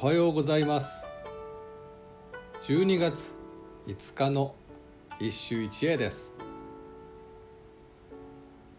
[0.00, 1.06] おはようございます。
[2.64, 3.32] 12月
[3.86, 4.54] 5日の
[5.20, 6.32] 一首一会です。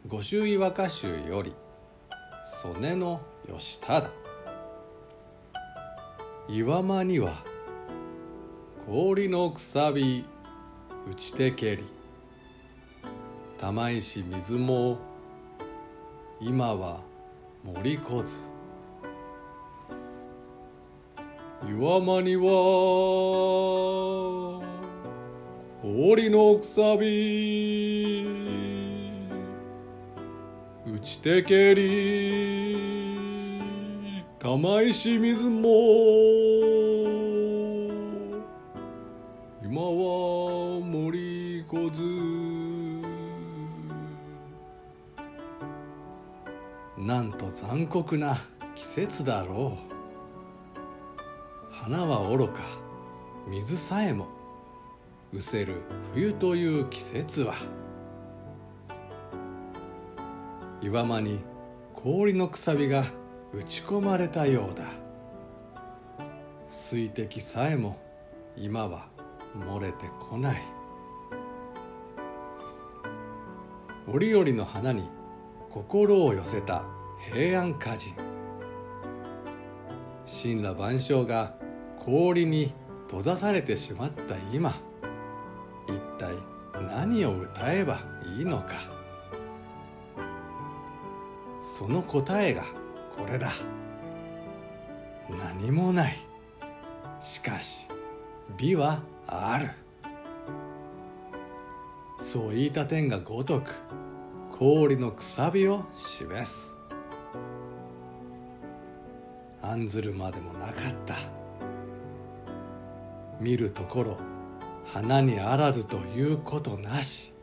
[0.07, 1.53] 御朱意和歌集より
[2.45, 4.11] 曽根の義忠。
[6.49, 7.43] 岩間には
[8.85, 10.25] 氷のくさび
[11.09, 11.85] 打ちてけり。
[13.57, 14.97] 玉石水も
[16.41, 16.99] 今は
[17.63, 18.54] 森こず。
[21.63, 22.43] 岩間には
[25.81, 28.25] 氷のくさび
[30.85, 32.77] 打ちてけり
[34.37, 35.69] 玉石水も
[39.63, 42.03] 今は森こず
[46.97, 48.37] なんと残酷な
[48.75, 49.94] 季節だろう。
[51.83, 52.63] 花はおろか。
[53.47, 54.27] 水さえも。
[55.31, 57.53] 失せる冬という季節は。
[60.81, 61.39] 岩間に
[61.93, 63.03] 氷のくさびが
[63.53, 64.85] 打ち込まれたようだ。
[66.69, 67.97] 水滴さえも。
[68.55, 69.07] 今は
[69.59, 70.61] 漏れてこない。
[74.07, 75.03] 折々の花に
[75.69, 76.83] 心を寄せた
[77.31, 78.15] 平安歌人
[80.25, 81.64] 神羅万象が
[82.05, 82.73] 氷に
[83.07, 84.79] 閉ざされてしまった今
[85.87, 86.35] 一体
[86.73, 87.99] 何を歌えば
[88.37, 88.73] いいのか。
[91.63, 92.63] その答えが
[93.17, 93.51] これだ。
[95.29, 96.17] 何もない。
[97.19, 97.87] しかし
[98.57, 99.69] 美はある。
[102.19, 103.73] そう言いた天がごとく
[104.51, 106.71] 氷のくさびを示す。
[109.61, 110.73] 案ずるまでもなかっ
[111.05, 111.44] た。
[113.39, 114.17] 見るところ
[114.85, 117.33] 花にあらずということなし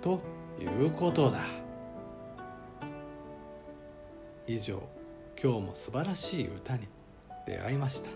[0.00, 0.20] と
[0.60, 1.38] いうことだ。
[4.46, 4.82] 以上
[5.40, 6.88] 今日も素晴らしい歌に
[7.46, 8.10] 出会いました。